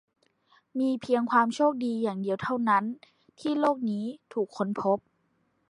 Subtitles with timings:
[0.79, 4.97] มีเพียงความโชคดีอย่างเดียวเท่านั้นแหละ ที่โลกนี้ถูกค้นพบ